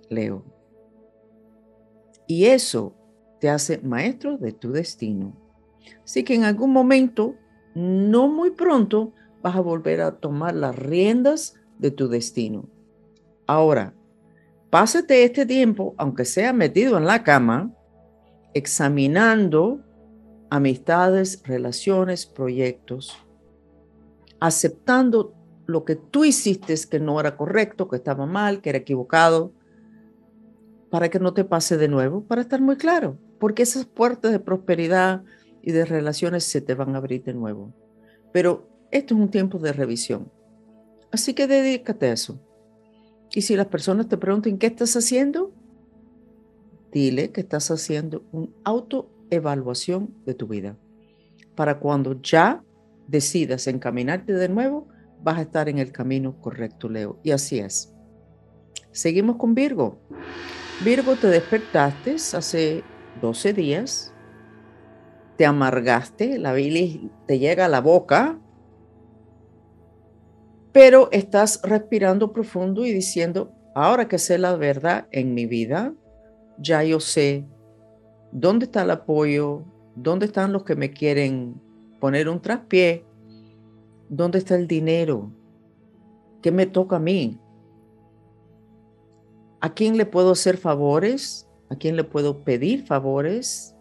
Leo. 0.08 0.44
Y 2.26 2.46
eso 2.46 2.94
te 3.40 3.48
hace 3.48 3.78
maestro 3.78 4.38
de 4.38 4.52
tu 4.52 4.72
destino. 4.72 5.36
Así 6.04 6.24
que 6.24 6.34
en 6.34 6.44
algún 6.44 6.72
momento, 6.72 7.34
no 7.74 8.28
muy 8.28 8.52
pronto, 8.52 9.12
vas 9.42 9.56
a 9.56 9.60
volver 9.60 10.00
a 10.00 10.16
tomar 10.16 10.54
las 10.54 10.76
riendas 10.76 11.54
de 11.78 11.90
tu 11.90 12.08
destino. 12.08 12.68
Ahora, 13.46 13.94
pásate 14.70 15.24
este 15.24 15.46
tiempo, 15.46 15.94
aunque 15.98 16.24
sea 16.24 16.52
metido 16.52 16.96
en 16.98 17.06
la 17.06 17.22
cama, 17.22 17.72
examinando 18.54 19.80
amistades, 20.50 21.42
relaciones, 21.44 22.26
proyectos, 22.26 23.16
aceptando 24.40 25.34
lo 25.66 25.84
que 25.84 25.96
tú 25.96 26.24
hiciste 26.24 26.74
que 26.88 27.00
no 27.00 27.18
era 27.20 27.36
correcto, 27.36 27.88
que 27.88 27.96
estaba 27.96 28.26
mal, 28.26 28.60
que 28.60 28.70
era 28.70 28.78
equivocado, 28.78 29.52
para 30.90 31.08
que 31.08 31.18
no 31.18 31.34
te 31.34 31.44
pase 31.44 31.76
de 31.76 31.88
nuevo, 31.88 32.22
para 32.22 32.42
estar 32.42 32.60
muy 32.60 32.76
claro, 32.76 33.18
porque 33.38 33.62
esas 33.62 33.84
puertas 33.84 34.32
de 34.32 34.38
prosperidad 34.38 35.24
y 35.62 35.72
de 35.72 35.84
relaciones 35.84 36.44
se 36.44 36.60
te 36.60 36.74
van 36.74 36.94
a 36.94 36.98
abrir 36.98 37.24
de 37.24 37.34
nuevo. 37.34 37.72
Pero 38.32 38.68
esto 38.92 39.14
es 39.14 39.20
un 39.20 39.30
tiempo 39.30 39.58
de 39.58 39.72
revisión. 39.72 40.30
Así 41.10 41.34
que 41.34 41.46
dedícate 41.46 42.06
a 42.06 42.12
eso. 42.12 42.40
Y 43.34 43.42
si 43.42 43.56
las 43.56 43.66
personas 43.66 44.08
te 44.08 44.16
preguntan 44.16 44.58
qué 44.58 44.66
estás 44.66 44.96
haciendo, 44.96 45.52
dile 46.92 47.32
que 47.32 47.40
estás 47.40 47.70
haciendo 47.70 48.24
una 48.32 48.48
autoevaluación 48.64 50.14
de 50.24 50.34
tu 50.34 50.46
vida. 50.46 50.76
Para 51.54 51.78
cuando 51.78 52.20
ya 52.20 52.62
decidas 53.08 53.66
encaminarte 53.66 54.32
de 54.32 54.48
nuevo, 54.48 54.88
vas 55.22 55.38
a 55.38 55.42
estar 55.42 55.68
en 55.68 55.78
el 55.78 55.92
camino 55.92 56.40
correcto, 56.40 56.88
Leo. 56.88 57.18
Y 57.22 57.30
así 57.30 57.58
es. 57.58 57.92
Seguimos 58.92 59.36
con 59.36 59.54
Virgo. 59.54 59.98
Virgo, 60.84 61.16
te 61.16 61.28
despertaste 61.28 62.14
hace 62.14 62.82
12 63.20 63.52
días, 63.52 64.12
te 65.36 65.46
amargaste, 65.46 66.38
la 66.38 66.52
bilis 66.52 67.00
te 67.26 67.38
llega 67.38 67.66
a 67.66 67.68
la 67.68 67.80
boca, 67.80 68.38
pero 70.76 71.08
estás 71.10 71.62
respirando 71.62 72.34
profundo 72.34 72.84
y 72.84 72.92
diciendo, 72.92 73.50
ahora 73.74 74.08
que 74.08 74.18
sé 74.18 74.36
la 74.36 74.56
verdad 74.56 75.08
en 75.10 75.32
mi 75.32 75.46
vida, 75.46 75.94
ya 76.58 76.84
yo 76.84 77.00
sé 77.00 77.46
dónde 78.30 78.66
está 78.66 78.82
el 78.82 78.90
apoyo, 78.90 79.64
dónde 79.94 80.26
están 80.26 80.52
los 80.52 80.64
que 80.64 80.76
me 80.76 80.90
quieren 80.90 81.58
poner 81.98 82.28
un 82.28 82.42
traspié, 82.42 83.06
dónde 84.10 84.36
está 84.36 84.54
el 84.54 84.68
dinero, 84.68 85.32
qué 86.42 86.52
me 86.52 86.66
toca 86.66 86.96
a 86.96 87.00
mí, 87.00 87.40
¿A 89.62 89.72
quién 89.72 89.96
le 89.96 90.04
puedo 90.04 90.32
hacer 90.32 90.58
favores? 90.58 91.48
¿A 91.70 91.76
quién 91.76 91.96
le 91.96 92.04
puedo 92.04 92.44
pedir 92.44 92.84
favores? 92.84 93.74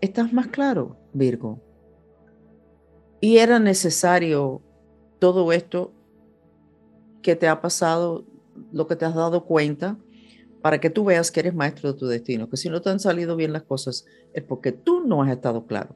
¿Estás 0.00 0.32
más 0.32 0.48
claro, 0.48 0.96
Virgo? 1.12 1.60
Y 3.20 3.36
era 3.36 3.60
necesario 3.60 4.62
todo 5.20 5.52
esto 5.52 5.92
que 7.22 7.36
te 7.36 7.46
ha 7.46 7.60
pasado, 7.60 8.24
lo 8.72 8.88
que 8.88 8.96
te 8.96 9.04
has 9.04 9.14
dado 9.14 9.44
cuenta, 9.44 9.96
para 10.60 10.80
que 10.80 10.90
tú 10.90 11.04
veas 11.04 11.30
que 11.30 11.40
eres 11.40 11.54
maestro 11.54 11.92
de 11.92 11.98
tu 11.98 12.06
destino, 12.06 12.50
que 12.50 12.56
si 12.56 12.68
no 12.68 12.82
te 12.82 12.90
han 12.90 12.98
salido 12.98 13.36
bien 13.36 13.52
las 13.52 13.62
cosas 13.62 14.04
es 14.34 14.42
porque 14.42 14.72
tú 14.72 15.04
no 15.06 15.22
has 15.22 15.30
estado 15.30 15.66
claro. 15.66 15.94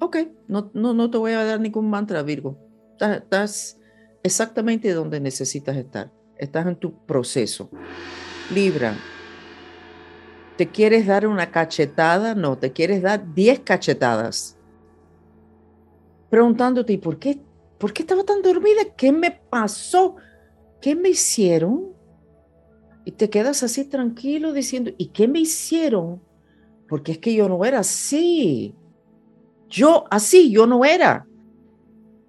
Ok, 0.00 0.16
no, 0.48 0.70
no, 0.72 0.94
no 0.94 1.10
te 1.10 1.18
voy 1.18 1.32
a 1.32 1.44
dar 1.44 1.60
ningún 1.60 1.90
mantra, 1.90 2.22
Virgo. 2.22 2.56
estás 2.98 3.78
exactamente 4.22 4.94
donde 4.94 5.20
necesitas 5.20 5.76
estar 5.76 6.10
estás 6.42 6.66
en 6.66 6.76
tu 6.76 6.92
proceso. 7.06 7.70
Libra, 8.52 8.96
¿te 10.56 10.68
quieres 10.68 11.06
dar 11.06 11.26
una 11.26 11.52
cachetada? 11.52 12.34
No, 12.34 12.58
te 12.58 12.72
quieres 12.72 13.00
dar 13.00 13.32
10 13.32 13.60
cachetadas. 13.60 14.58
Preguntándote, 16.30 16.98
¿por 16.98 17.18
qué, 17.18 17.40
¿por 17.82 17.92
qué 17.92 18.02
estaba 18.02 18.22
tan 18.22 18.42
dormida? 18.42 18.94
¿Qué 18.96 19.10
me 19.10 19.32
pasó? 19.32 20.14
¿Qué 20.80 20.94
me 20.94 21.08
hicieron? 21.08 21.92
Y 23.04 23.10
te 23.10 23.28
quedas 23.28 23.64
así 23.64 23.84
tranquilo 23.84 24.52
diciendo, 24.52 24.92
¿y 24.96 25.06
qué 25.06 25.26
me 25.26 25.40
hicieron? 25.40 26.22
Porque 26.88 27.10
es 27.10 27.18
que 27.18 27.34
yo 27.34 27.48
no 27.48 27.64
era 27.64 27.80
así. 27.80 28.72
Yo 29.68 30.04
así, 30.12 30.52
yo 30.52 30.64
no 30.68 30.84
era. 30.84 31.26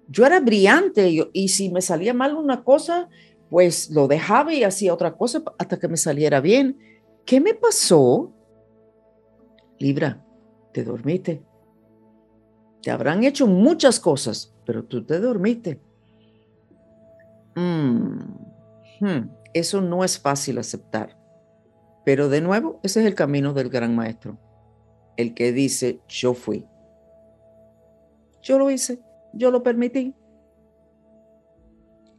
Yo 0.08 0.26
era 0.26 0.40
brillante 0.40 1.30
y 1.32 1.48
si 1.48 1.70
me 1.70 1.82
salía 1.82 2.14
mal 2.14 2.34
una 2.34 2.64
cosa, 2.64 3.08
pues 3.48 3.90
lo 3.90 4.08
dejaba 4.08 4.52
y 4.52 4.64
hacía 4.64 4.92
otra 4.92 5.16
cosa 5.16 5.44
hasta 5.56 5.78
que 5.78 5.86
me 5.86 5.96
saliera 5.96 6.40
bien. 6.40 6.76
¿Qué 7.24 7.40
me 7.40 7.54
pasó? 7.54 8.32
Libra, 9.78 10.20
te 10.72 10.82
dormiste. 10.82 11.44
Te 12.84 12.90
habrán 12.90 13.24
hecho 13.24 13.46
muchas 13.46 13.98
cosas, 13.98 14.54
pero 14.66 14.84
tú 14.84 15.04
te 15.04 15.18
dormiste. 15.18 15.80
Mm, 17.56 18.18
hmm, 19.00 19.30
eso 19.54 19.80
no 19.80 20.04
es 20.04 20.18
fácil 20.18 20.58
aceptar. 20.58 21.16
Pero 22.04 22.28
de 22.28 22.42
nuevo, 22.42 22.80
ese 22.82 23.00
es 23.00 23.06
el 23.06 23.14
camino 23.14 23.54
del 23.54 23.70
gran 23.70 23.96
maestro. 23.96 24.38
El 25.16 25.32
que 25.32 25.52
dice, 25.52 26.00
yo 26.08 26.34
fui. 26.34 26.66
Yo 28.42 28.58
lo 28.58 28.70
hice, 28.70 29.00
yo 29.32 29.50
lo 29.50 29.62
permití, 29.62 30.14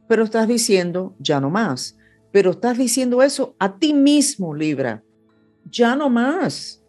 pero 0.08 0.24
estás 0.24 0.46
diciendo, 0.46 1.14
ya 1.18 1.40
no 1.40 1.50
más. 1.50 1.96
Pero 2.32 2.50
estás 2.50 2.76
diciendo 2.76 3.22
eso 3.22 3.54
a 3.58 3.78
ti 3.78 3.94
mismo, 3.94 4.54
Libra. 4.54 5.02
Ya 5.70 5.96
no 5.96 6.10
más. 6.10 6.82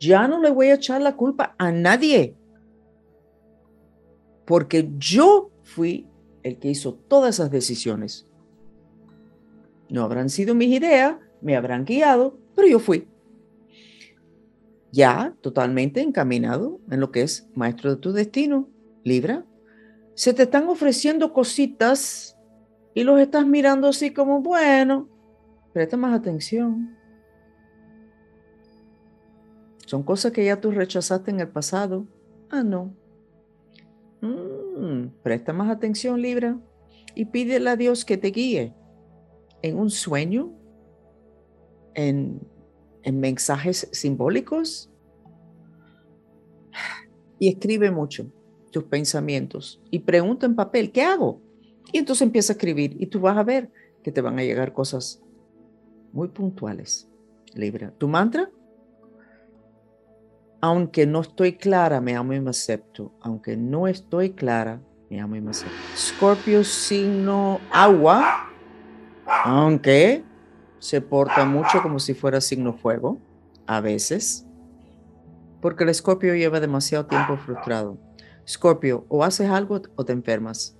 Ya 0.00 0.28
no 0.28 0.40
le 0.40 0.50
voy 0.50 0.68
a 0.68 0.74
echar 0.74 1.02
la 1.02 1.16
culpa 1.16 1.54
a 1.58 1.70
nadie. 1.72 2.36
Porque 4.44 4.90
yo 4.98 5.50
fui 5.62 6.06
el 6.42 6.58
que 6.58 6.70
hizo 6.70 6.94
todas 6.94 7.36
esas 7.36 7.50
decisiones. 7.50 8.26
No 9.88 10.02
habrán 10.02 10.28
sido 10.28 10.54
mis 10.54 10.68
ideas, 10.68 11.16
me 11.40 11.56
habrán 11.56 11.84
guiado, 11.84 12.38
pero 12.54 12.68
yo 12.68 12.78
fui. 12.78 13.08
Ya 14.92 15.34
totalmente 15.40 16.00
encaminado 16.00 16.80
en 16.90 17.00
lo 17.00 17.10
que 17.10 17.22
es 17.22 17.48
maestro 17.54 17.90
de 17.90 17.96
tu 18.00 18.12
destino, 18.12 18.68
Libra 19.02 19.44
se 20.14 20.32
te 20.32 20.44
están 20.44 20.68
ofreciendo 20.68 21.32
cositas 21.32 22.38
y 22.94 23.02
los 23.02 23.20
estás 23.20 23.46
mirando 23.46 23.88
así 23.88 24.12
como, 24.12 24.40
bueno, 24.40 25.08
presta 25.72 25.96
más 25.96 26.14
atención. 26.14 26.96
Son 29.86 30.02
cosas 30.02 30.32
que 30.32 30.44
ya 30.44 30.60
tú 30.60 30.70
rechazaste 30.70 31.30
en 31.30 31.40
el 31.40 31.48
pasado. 31.48 32.06
Ah, 32.48 32.62
no. 32.62 32.94
Mm, 34.24 35.08
presta 35.22 35.52
más 35.52 35.70
atención, 35.70 36.20
Libra, 36.20 36.58
y 37.14 37.26
pídele 37.26 37.70
a 37.70 37.76
Dios 37.76 38.04
que 38.04 38.16
te 38.16 38.28
guíe 38.28 38.74
en 39.62 39.78
un 39.78 39.90
sueño, 39.90 40.52
en, 41.94 42.40
en 43.02 43.20
mensajes 43.20 43.88
simbólicos. 43.92 44.90
Y 47.38 47.48
escribe 47.48 47.90
mucho 47.90 48.32
tus 48.70 48.84
pensamientos 48.84 49.82
y 49.90 50.00
pregunta 50.00 50.46
en 50.46 50.56
papel, 50.56 50.90
¿qué 50.90 51.02
hago? 51.02 51.40
Y 51.92 51.98
entonces 51.98 52.22
empieza 52.22 52.52
a 52.52 52.56
escribir 52.56 52.96
y 52.98 53.06
tú 53.06 53.20
vas 53.20 53.36
a 53.36 53.44
ver 53.44 53.70
que 54.02 54.10
te 54.10 54.20
van 54.20 54.38
a 54.38 54.42
llegar 54.42 54.72
cosas 54.72 55.22
muy 56.12 56.28
puntuales. 56.28 57.08
Libra. 57.54 57.92
¿Tu 57.98 58.08
mantra? 58.08 58.50
Aunque 60.66 61.06
no 61.06 61.20
estoy 61.20 61.58
clara, 61.58 62.00
me 62.00 62.16
amo 62.16 62.32
y 62.32 62.40
me 62.40 62.48
acepto. 62.48 63.12
Aunque 63.20 63.54
no 63.54 63.86
estoy 63.86 64.30
clara, 64.30 64.80
me 65.10 65.20
amo 65.20 65.36
y 65.36 65.42
me 65.42 65.50
acepto. 65.50 65.76
Scorpio, 65.94 66.64
signo 66.64 67.60
agua, 67.70 68.48
aunque 69.44 70.24
se 70.78 71.02
porta 71.02 71.44
mucho 71.44 71.82
como 71.82 71.98
si 71.98 72.14
fuera 72.14 72.40
signo 72.40 72.72
fuego, 72.72 73.18
a 73.66 73.82
veces, 73.82 74.46
porque 75.60 75.84
el 75.84 75.90
escorpio 75.90 76.34
lleva 76.34 76.60
demasiado 76.60 77.04
tiempo 77.04 77.36
frustrado. 77.36 77.98
Scorpio, 78.48 79.04
o 79.10 79.22
haces 79.22 79.50
algo 79.50 79.82
o 79.96 80.04
te 80.06 80.14
enfermas. 80.14 80.78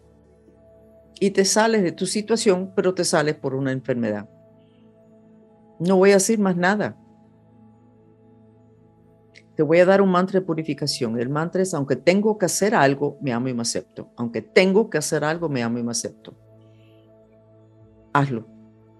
Y 1.21 1.33
te 1.33 1.45
sales 1.45 1.83
de 1.83 1.93
tu 1.93 2.07
situación, 2.07 2.73
pero 2.75 2.95
te 2.95 3.05
sales 3.05 3.35
por 3.35 3.55
una 3.55 3.71
enfermedad. 3.71 4.31
No 5.79 5.97
voy 5.97 6.13
a 6.13 6.15
decir 6.15 6.39
más 6.39 6.57
nada. 6.57 6.97
Te 9.57 9.63
voy 9.63 9.79
a 9.79 9.85
dar 9.85 10.03
un 10.03 10.11
mantra 10.11 10.41
de 10.41 10.47
purificación. 10.47 11.19
El 11.19 11.29
mantra 11.29 11.63
es, 11.63 11.75
aunque 11.75 11.97
tengo 11.97 12.39
que 12.39 12.47
hacer 12.47 12.75
algo, 12.75 13.19
me 13.21 13.33
amo 13.33 13.49
y 13.49 13.55
me 13.55 13.63
acepto. 13.63 14.11
Aunque 14.17 14.43
tengo 14.43 14.91
que 14.91 14.99
hacer 14.99 15.25
algo, 15.25 15.49
me 15.49 15.63
amo 15.63 15.79
y 15.79 15.83
me 15.83 15.93
acepto. 15.93 16.35
Hazlo, 18.13 18.47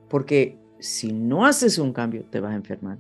porque 0.09 0.59
si 0.79 1.13
no 1.13 1.45
haces 1.45 1.79
un 1.79 1.93
cambio, 1.93 2.25
te 2.31 2.41
vas 2.41 2.53
a 2.53 2.57
enfermar. 2.57 2.99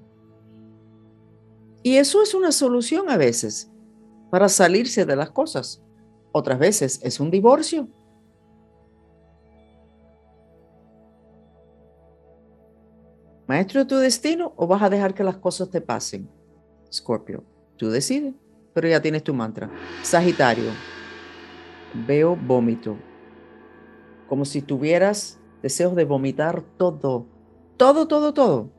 Y 1.82 1.96
eso 1.96 2.23
es 2.23 2.34
una 2.34 2.50
solución 2.50 3.11
a 3.11 3.16
veces 3.16 3.70
para 4.30 4.49
salirse 4.49 5.04
de 5.04 5.16
las 5.16 5.30
cosas. 5.30 5.82
Otras 6.32 6.58
veces 6.58 6.99
es 7.02 7.20
un 7.20 7.30
divorcio. 7.30 7.88
Maestro 13.46 13.80
de 13.80 13.87
tu 13.87 13.96
destino 13.96 14.54
o 14.56 14.66
vas 14.66 14.82
a 14.82 14.88
dejar 14.88 15.14
que 15.14 15.23
las 15.23 15.37
cosas 15.37 15.70
te 15.70 15.80
pasen. 15.80 16.28
Scorpio, 16.94 17.42
tú 17.76 17.90
decides, 17.90 18.34
pero 18.72 18.88
ya 18.88 19.02
tienes 19.02 19.24
tu 19.24 19.34
mantra. 19.34 19.70
Sagitario, 20.02 20.70
veo 22.06 22.36
vómito, 22.36 22.96
como 24.28 24.44
si 24.44 24.62
tuvieras 24.62 25.38
deseos 25.62 25.96
de 25.96 26.04
vomitar 26.04 26.62
todo, 26.76 27.26
todo, 27.76 28.06
todo, 28.06 28.32
todo. 28.32 28.70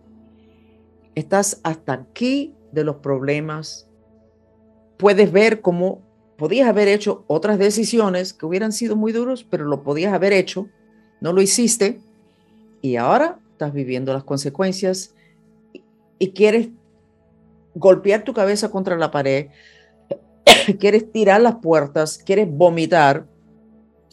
Estás 1.15 1.59
hasta 1.63 1.93
aquí 1.93 2.55
de 2.71 2.83
los 2.83 2.97
problemas. 2.97 3.89
Puedes 4.97 5.31
ver 5.31 5.61
cómo 5.61 6.01
podías 6.37 6.67
haber 6.67 6.87
hecho 6.87 7.23
otras 7.27 7.57
decisiones 7.57 8.33
que 8.33 8.45
hubieran 8.45 8.71
sido 8.71 8.95
muy 8.95 9.11
duros, 9.11 9.43
pero 9.43 9.65
lo 9.65 9.83
podías 9.83 10.13
haber 10.13 10.33
hecho, 10.33 10.69
no 11.21 11.33
lo 11.33 11.41
hiciste 11.41 12.01
y 12.81 12.97
ahora 12.97 13.39
estás 13.51 13.73
viviendo 13.73 14.13
las 14.13 14.23
consecuencias 14.23 15.15
y 16.19 16.31
quieres 16.31 16.69
golpear 17.75 18.23
tu 18.23 18.33
cabeza 18.33 18.71
contra 18.71 18.97
la 18.97 19.11
pared, 19.11 19.47
quieres 20.79 21.11
tirar 21.11 21.41
las 21.41 21.57
puertas, 21.57 22.17
quieres 22.17 22.47
vomitar. 22.49 23.27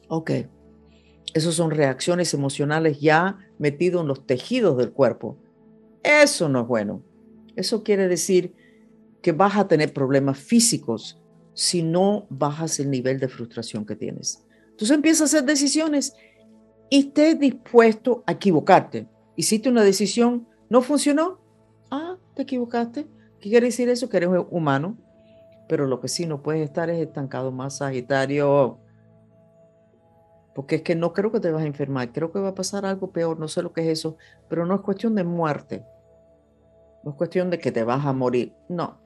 Ok, 0.09 0.31
esas 1.35 1.55
son 1.55 1.71
reacciones 1.71 2.35
emocionales 2.35 3.01
ya 3.01 3.39
metidos 3.59 4.03
en 4.03 4.09
los 4.09 4.27
tejidos 4.27 4.77
del 4.77 4.93
cuerpo. 4.93 5.39
Eso 6.03 6.49
no 6.49 6.63
es 6.63 6.67
bueno. 6.67 7.03
Eso 7.57 7.83
quiere 7.83 8.09
decir 8.09 8.55
que 9.23 9.33
vas 9.33 9.57
a 9.57 9.69
tener 9.69 9.93
problemas 9.93 10.39
físicos 10.39 11.21
si 11.55 11.83
no 11.83 12.27
bajas 12.29 12.81
el 12.81 12.91
nivel 12.91 13.21
de 13.21 13.29
frustración 13.29 13.87
que 13.87 13.97
tienes. 13.97 14.45
Entonces 14.71 14.95
empiezas 14.95 15.21
a 15.21 15.37
hacer 15.37 15.45
decisiones 15.49 16.15
y 16.91 17.07
estés 17.07 17.39
dispuesto 17.39 18.25
a 18.27 18.33
equivocarte. 18.33 19.09
Hiciste 19.37 19.69
una 19.69 19.83
decisión, 19.83 20.49
no 20.69 20.83
funcionó. 20.83 21.41
Ah, 21.91 22.17
te 22.35 22.43
equivocaste. 22.43 23.07
¿Qué 23.43 23.51
quiere 23.51 23.67
decir 23.67 23.89
eso? 23.89 24.09
Que 24.09 24.19
eres 24.19 24.31
humano. 24.51 24.97
Pero 25.69 25.89
lo 25.89 26.01
que 26.01 26.07
sí 26.07 26.27
no 26.27 26.43
puedes 26.43 26.63
estar 26.63 26.89
es 26.91 27.01
estancado 27.01 27.51
más, 27.51 27.79
Sagitario. 27.79 28.79
Porque 30.55 30.77
es 30.77 30.83
que 30.83 30.95
no 30.95 31.13
creo 31.13 31.33
que 31.33 31.41
te 31.41 31.51
vas 31.51 31.65
a 31.65 31.67
enfermar. 31.67 32.13
Creo 32.13 32.31
que 32.31 32.39
va 32.39 32.51
a 32.51 32.55
pasar 32.55 32.87
algo 32.87 33.11
peor. 33.11 33.41
No 33.41 33.49
sé 33.49 33.63
lo 33.63 33.73
que 33.73 33.81
es 33.81 33.99
eso. 33.99 34.17
Pero 34.49 34.65
no 34.65 34.77
es 34.77 34.81
cuestión 34.83 35.17
de 35.17 35.25
muerte. 35.25 35.85
No 37.03 37.11
es 37.11 37.17
cuestión 37.17 37.51
de 37.51 37.59
que 37.59 37.73
te 37.73 37.83
vas 37.83 38.07
a 38.07 38.13
morir. 38.13 38.55
No. 38.69 39.01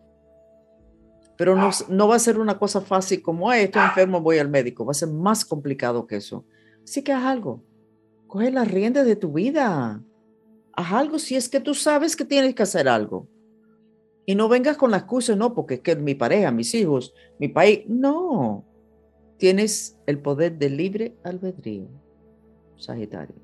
Pero 1.39 1.57
no, 1.57 1.71
no 1.89 2.07
va 2.07 2.17
a 2.17 2.19
ser 2.19 2.39
una 2.39 2.59
cosa 2.59 2.83
fácil 2.83 3.23
como, 3.23 3.51
estoy 3.55 3.83
enfermo, 3.83 4.21
voy 4.21 4.39
al 4.39 4.51
médico. 4.51 4.85
Va 4.85 4.91
a 4.91 4.95
ser 4.95 5.09
más 5.09 5.47
complicado 5.47 6.07
que 6.07 6.17
eso. 6.17 6.45
Así 6.85 7.03
que 7.03 7.15
haz 7.15 7.25
algo. 7.25 7.63
Coge 8.27 8.51
las 8.51 8.71
riendas 8.71 9.07
de 9.07 9.17
tu 9.17 9.33
vida. 9.33 10.03
Haz 10.75 10.93
algo 10.93 11.19
si 11.19 11.37
es 11.37 11.49
que 11.49 11.61
tú 11.61 11.73
sabes 11.73 12.17
que 12.17 12.27
tienes 12.27 12.55
que 12.55 12.65
hacer 12.65 12.87
algo. 12.87 13.29
Y 14.27 14.35
no 14.35 14.49
vengas 14.49 14.77
con 14.77 14.91
la 14.91 14.99
excusa, 14.99 15.37
no, 15.37 15.55
porque 15.55 15.75
es 15.75 15.81
que 15.81 15.97
mi 15.97 16.15
pareja, 16.15 16.51
mis 16.51 16.75
hijos, 16.75 17.15
mi 17.39 17.49
país. 17.49 17.85
No. 17.87 18.65
Tienes 19.39 19.99
el 20.07 20.19
poder 20.19 20.59
de 20.59 20.71
libre 20.71 21.15
albedrío, 21.23 21.89
Sagitario. 22.77 23.37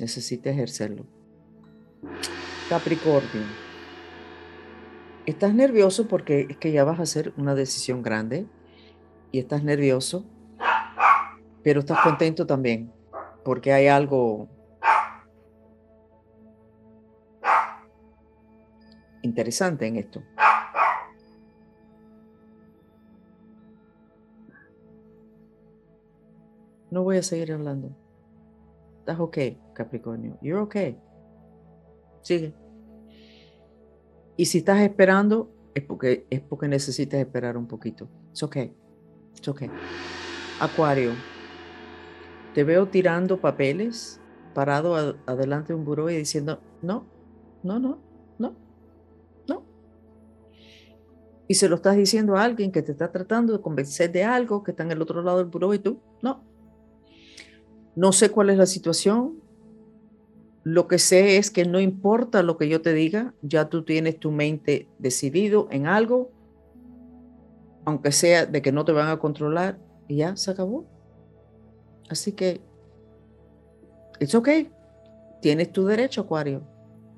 Necesitas 0.00 0.54
ejercerlo. 0.54 1.04
Capricornio. 2.68 3.42
Estás 5.26 5.52
nervioso 5.52 6.08
porque 6.08 6.46
es 6.48 6.56
que 6.56 6.72
ya 6.72 6.84
vas 6.84 6.98
a 6.98 7.02
hacer 7.02 7.34
una 7.36 7.54
decisión 7.54 8.02
grande 8.02 8.46
y 9.30 9.38
estás 9.38 9.62
nervioso, 9.62 10.24
pero 11.62 11.80
estás 11.80 12.00
contento 12.00 12.46
también 12.46 12.90
porque 13.48 13.72
hay 13.72 13.86
algo 13.86 14.46
interesante 19.22 19.86
en 19.86 19.96
esto. 19.96 20.22
No 26.90 27.02
voy 27.02 27.18
a 27.18 27.22
seguir 27.22 27.52
hablando. 27.52 27.94
Estás 29.00 29.20
ok, 29.20 29.38
Capricornio. 29.74 30.38
You're 30.40 30.60
okay. 30.62 30.98
Sigue. 32.22 32.54
Y 34.36 34.46
si 34.46 34.58
estás 34.58 34.80
esperando, 34.80 35.50
es 35.74 35.82
porque, 35.82 36.26
es 36.30 36.40
porque 36.40 36.68
necesitas 36.68 37.20
esperar 37.20 37.56
un 37.56 37.66
poquito. 37.66 38.08
Es 38.32 38.42
ok. 38.42 38.56
Es 39.40 39.48
ok. 39.48 39.62
Acuario. 40.60 41.12
Te 42.54 42.64
veo 42.64 42.88
tirando 42.88 43.40
papeles, 43.40 44.20
parado 44.54 44.94
adelante 45.26 45.72
de 45.72 45.78
un 45.78 45.84
buró 45.84 46.08
y 46.10 46.16
diciendo, 46.16 46.60
no, 46.82 47.06
no, 47.62 47.78
no. 47.78 48.07
Y 51.48 51.54
se 51.54 51.68
lo 51.68 51.76
estás 51.76 51.96
diciendo 51.96 52.36
a 52.36 52.44
alguien 52.44 52.70
que 52.70 52.82
te 52.82 52.92
está 52.92 53.10
tratando 53.10 53.54
de 53.54 53.60
convencer 53.60 54.12
de 54.12 54.22
algo 54.22 54.62
que 54.62 54.72
está 54.72 54.82
en 54.84 54.92
el 54.92 55.02
otro 55.02 55.22
lado 55.22 55.38
del 55.38 55.46
buró 55.46 55.72
y 55.74 55.78
tú, 55.78 56.00
no. 56.22 56.44
No 57.96 58.12
sé 58.12 58.30
cuál 58.30 58.50
es 58.50 58.58
la 58.58 58.66
situación, 58.66 59.40
lo 60.62 60.86
que 60.86 60.98
sé 60.98 61.38
es 61.38 61.50
que 61.50 61.64
no 61.64 61.80
importa 61.80 62.42
lo 62.42 62.58
que 62.58 62.68
yo 62.68 62.82
te 62.82 62.92
diga, 62.92 63.34
ya 63.40 63.70
tú 63.70 63.84
tienes 63.84 64.20
tu 64.20 64.30
mente 64.30 64.86
decidido 64.98 65.66
en 65.70 65.86
algo, 65.86 66.30
aunque 67.86 68.12
sea 68.12 68.44
de 68.44 68.60
que 68.60 68.70
no 68.70 68.84
te 68.84 68.92
van 68.92 69.08
a 69.08 69.18
controlar, 69.18 69.78
y 70.08 70.16
ya 70.16 70.36
se 70.36 70.50
acabó. 70.50 70.86
Así 72.08 72.32
que, 72.32 72.60
it's 74.20 74.34
okay. 74.34 74.70
Tienes 75.40 75.72
tu 75.72 75.86
derecho, 75.86 76.22
Acuario. 76.22 76.66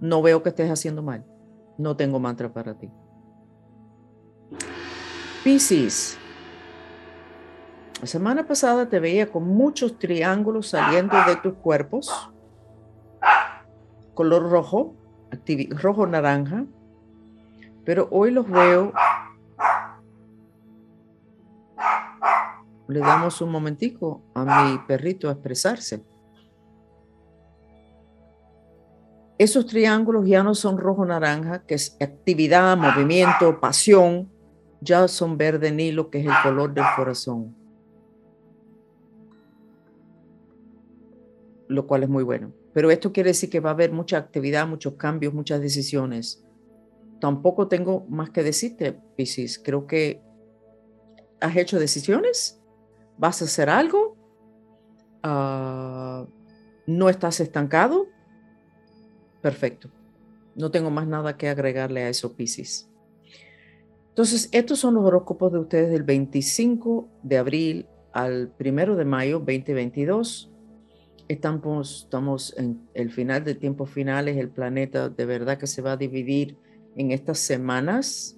No 0.01 0.23
veo 0.23 0.43
que 0.43 0.51
estés 0.51 0.71
haciendo 0.71 1.03
mal. 1.03 1.25
No 1.79 1.97
tengo 1.97 2.21
mantra 2.21 2.53
para 2.53 2.79
ti. 2.79 2.91
Piscis. 5.43 6.19
La 8.01 8.07
semana 8.07 8.47
pasada 8.47 8.89
te 8.89 9.01
veía 9.01 9.31
con 9.31 9.47
muchos 9.47 9.99
triángulos 9.99 10.69
saliendo 10.69 11.17
de 11.27 11.37
tus 11.37 11.55
cuerpos 11.55 12.31
color 14.21 14.51
rojo, 14.51 14.95
rojo 15.71 16.07
naranja, 16.07 16.67
pero 17.87 18.07
hoy 18.11 18.31
los 18.31 18.47
veo. 18.51 18.93
Le 22.87 23.01
damos 23.01 23.41
un 23.41 23.51
momentico 23.51 24.21
a 24.35 24.45
mi 24.45 24.79
perrito 24.87 25.31
a 25.31 25.33
expresarse. 25.33 26.05
Esos 29.39 29.65
triángulos 29.65 30.27
ya 30.27 30.43
no 30.43 30.55
son 30.55 30.77
rojo 30.77 31.07
naranja, 31.07 31.63
que 31.65 31.77
es 31.77 31.97
actividad, 31.99 32.77
movimiento, 32.77 33.59
pasión, 33.59 34.31
ya 34.81 35.07
son 35.09 35.37
verde 35.37 35.71
nilo, 35.71 36.11
que 36.11 36.21
es 36.21 36.27
el 36.27 36.33
color 36.43 36.73
del 36.73 36.85
corazón. 36.97 37.55
Lo 41.69 41.87
cual 41.87 42.03
es 42.03 42.09
muy 42.09 42.25
bueno. 42.25 42.53
Pero 42.73 42.91
esto 42.91 43.13
quiere 43.13 43.31
decir 43.31 43.51
que 43.51 43.61
va 43.61 43.71
a 43.71 43.73
haber 43.73 43.93
mucha 43.93 44.17
actividad, 44.17 44.67
muchos 44.67 44.95
cambios, 44.95 45.35
muchas 45.35 45.61
decisiones. 45.61 46.45
Tampoco 47.21 47.69
tengo 47.69 48.07
más 48.09 48.31
que 48.31 48.43
decirte, 48.43 48.99
Piscis. 49.17 49.59
Creo 49.59 49.87
que 49.87 50.23
has 51.41 51.57
hecho 51.57 51.79
decisiones, 51.79 52.61
vas 53.19 53.43
a 53.43 53.45
hacer 53.45 53.69
algo, 53.69 54.17
ah, 55.23 56.27
no 56.87 57.09
estás 57.09 57.41
estancado. 57.41 58.07
Perfecto. 59.43 59.91
No 60.55 60.71
tengo 60.71 60.91
más 60.91 61.07
nada 61.07 61.37
que 61.37 61.49
agregarle 61.49 62.03
a 62.03 62.09
eso, 62.09 62.35
Piscis. 62.35 62.90
Entonces, 64.21 64.51
estos 64.53 64.79
son 64.79 64.93
los 64.93 65.05
horóscopos 65.05 65.51
de 65.51 65.59
ustedes 65.61 65.91
del 65.91 66.03
25 66.03 67.09
de 67.23 67.39
abril 67.39 67.87
al 68.13 68.53
1 68.61 68.95
de 68.95 69.05
mayo 69.07 69.39
2022 69.39 70.51
estamos, 71.27 72.03
estamos 72.05 72.55
en 72.59 72.87
el 72.93 73.11
final 73.11 73.45
de 73.45 73.55
tiempos 73.55 73.89
finales, 73.89 74.37
el 74.37 74.51
planeta 74.51 75.09
de 75.09 75.25
verdad 75.25 75.57
que 75.57 75.67
se 75.67 75.81
va 75.81 75.93
a 75.93 75.97
dividir 75.97 76.59
en 76.97 77.13
estas 77.13 77.39
semanas, 77.39 78.37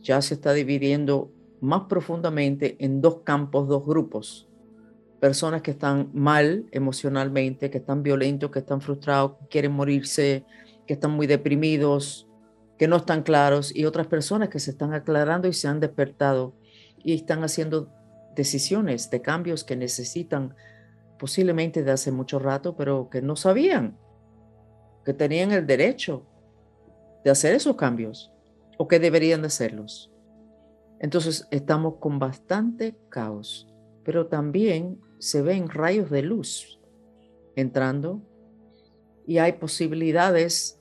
ya 0.00 0.22
se 0.22 0.34
está 0.34 0.52
dividiendo 0.52 1.32
más 1.60 1.88
profundamente 1.88 2.76
en 2.78 3.00
dos 3.00 3.22
campos, 3.24 3.66
dos 3.66 3.84
grupos. 3.84 4.48
Personas 5.18 5.62
que 5.62 5.72
están 5.72 6.10
mal 6.14 6.66
emocionalmente, 6.70 7.68
que 7.68 7.78
están 7.78 8.04
violentos, 8.04 8.52
que 8.52 8.60
están 8.60 8.80
frustrados, 8.80 9.32
que 9.40 9.48
quieren 9.48 9.72
morirse, 9.72 10.44
que 10.86 10.92
están 10.92 11.10
muy 11.10 11.26
deprimidos, 11.26 12.29
que 12.80 12.88
no 12.88 12.96
están 12.96 13.22
claros 13.24 13.76
y 13.76 13.84
otras 13.84 14.06
personas 14.06 14.48
que 14.48 14.58
se 14.58 14.70
están 14.70 14.94
aclarando 14.94 15.46
y 15.46 15.52
se 15.52 15.68
han 15.68 15.80
despertado 15.80 16.54
y 16.96 17.12
están 17.12 17.44
haciendo 17.44 17.92
decisiones 18.34 19.10
de 19.10 19.20
cambios 19.20 19.64
que 19.64 19.76
necesitan 19.76 20.54
posiblemente 21.18 21.82
de 21.82 21.90
hace 21.90 22.10
mucho 22.10 22.38
rato, 22.38 22.78
pero 22.78 23.10
que 23.10 23.20
no 23.20 23.36
sabían 23.36 23.98
que 25.04 25.12
tenían 25.12 25.52
el 25.52 25.66
derecho 25.66 26.24
de 27.22 27.30
hacer 27.30 27.54
esos 27.54 27.76
cambios 27.76 28.32
o 28.78 28.88
que 28.88 28.98
deberían 28.98 29.42
de 29.42 29.48
hacerlos. 29.48 30.10
Entonces 31.00 31.46
estamos 31.50 31.96
con 32.00 32.18
bastante 32.18 32.96
caos, 33.10 33.68
pero 34.04 34.28
también 34.28 34.98
se 35.18 35.42
ven 35.42 35.68
rayos 35.68 36.08
de 36.08 36.22
luz 36.22 36.80
entrando 37.56 38.22
y 39.26 39.36
hay 39.36 39.52
posibilidades 39.52 40.79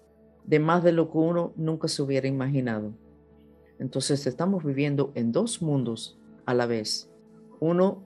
de 0.49 0.59
más 0.59 0.83
de 0.83 0.91
lo 0.91 1.11
que 1.11 1.17
uno 1.19 1.53
nunca 1.57 1.87
se 1.87 2.01
hubiera 2.01 2.27
imaginado. 2.27 2.91
Entonces 3.77 4.25
estamos 4.25 4.63
viviendo 4.63 5.11
en 5.13 5.31
dos 5.31 5.61
mundos 5.61 6.17
a 6.47 6.55
la 6.55 6.65
vez. 6.65 7.07
Uno 7.59 8.03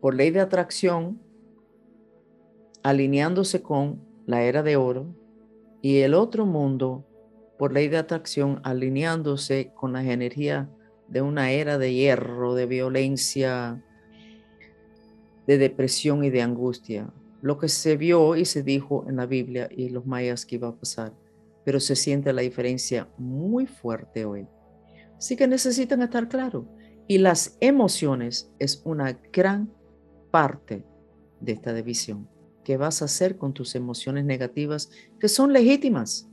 por 0.00 0.14
ley 0.14 0.30
de 0.30 0.38
atracción, 0.38 1.18
alineándose 2.84 3.62
con 3.62 4.00
la 4.26 4.44
era 4.44 4.62
de 4.62 4.76
oro, 4.76 5.06
y 5.82 5.98
el 5.98 6.14
otro 6.14 6.46
mundo 6.46 7.04
por 7.58 7.72
ley 7.72 7.88
de 7.88 7.96
atracción, 7.96 8.60
alineándose 8.62 9.72
con 9.74 9.92
las 9.92 10.04
energías 10.04 10.68
de 11.08 11.20
una 11.20 11.50
era 11.50 11.78
de 11.78 11.92
hierro, 11.92 12.54
de 12.54 12.66
violencia, 12.66 13.82
de 15.48 15.58
depresión 15.58 16.22
y 16.22 16.30
de 16.30 16.42
angustia 16.42 17.12
lo 17.42 17.58
que 17.58 17.68
se 17.68 17.96
vio 17.96 18.36
y 18.36 18.44
se 18.44 18.62
dijo 18.62 19.04
en 19.08 19.16
la 19.16 19.26
Biblia 19.26 19.68
y 19.70 19.88
los 19.88 20.06
mayas 20.06 20.46
que 20.46 20.56
iba 20.56 20.68
a 20.68 20.76
pasar, 20.76 21.12
pero 21.64 21.80
se 21.80 21.96
siente 21.96 22.32
la 22.32 22.42
diferencia 22.42 23.08
muy 23.18 23.66
fuerte 23.66 24.24
hoy. 24.24 24.46
Así 25.18 25.36
que 25.36 25.46
necesitan 25.46 26.02
estar 26.02 26.28
claros. 26.28 26.64
Y 27.08 27.18
las 27.18 27.56
emociones 27.60 28.50
es 28.58 28.82
una 28.84 29.18
gran 29.32 29.72
parte 30.30 30.84
de 31.40 31.52
esta 31.52 31.72
división. 31.72 32.28
¿Qué 32.64 32.76
vas 32.76 33.00
a 33.00 33.04
hacer 33.04 33.36
con 33.36 33.52
tus 33.52 33.74
emociones 33.74 34.24
negativas 34.24 34.90
que 35.20 35.28
son 35.28 35.52
legítimas? 35.52 36.28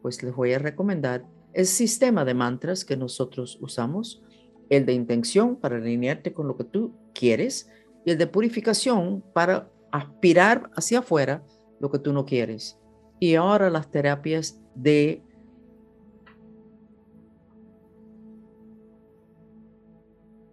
Pues 0.00 0.22
les 0.22 0.34
voy 0.34 0.54
a 0.54 0.58
recomendar 0.58 1.26
el 1.52 1.66
sistema 1.66 2.24
de 2.24 2.34
mantras 2.34 2.84
que 2.84 2.96
nosotros 2.96 3.58
usamos, 3.60 4.22
el 4.70 4.86
de 4.86 4.94
intención 4.94 5.56
para 5.56 5.76
alinearte 5.76 6.32
con 6.32 6.48
lo 6.48 6.56
que 6.56 6.64
tú 6.64 6.94
quieres 7.14 7.68
y 8.04 8.12
el 8.12 8.18
de 8.18 8.26
purificación 8.26 9.22
para 9.34 9.70
aspirar 9.90 10.70
hacia 10.76 11.00
afuera 11.00 11.42
lo 11.80 11.90
que 11.90 11.98
tú 11.98 12.12
no 12.12 12.24
quieres. 12.24 12.78
Y 13.20 13.34
ahora 13.34 13.70
las 13.70 13.90
terapias 13.90 14.60
de 14.74 15.22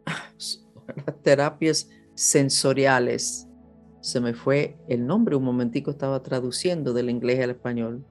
las 1.06 1.21
terapias 1.21 1.89
sensoriales. 2.13 3.48
Se 4.02 4.19
me 4.19 4.34
fue 4.34 4.78
el 4.88 5.06
nombre, 5.06 5.36
un 5.36 5.43
momentico 5.43 5.91
estaba 5.91 6.21
traduciendo 6.21 6.93
del 6.93 7.10
inglés 7.10 7.43
al 7.43 7.52
español. 7.52 8.06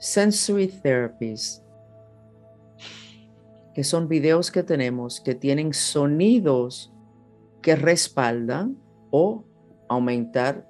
Sensory 0.00 0.68
therapies, 0.68 1.62
que 3.74 3.84
son 3.84 4.08
videos 4.08 4.50
que 4.50 4.62
tenemos 4.62 5.20
que 5.20 5.34
tienen 5.34 5.72
sonidos 5.72 6.92
que 7.62 7.76
respaldan 7.76 8.76
o 9.10 9.44
aumentar 9.88 10.68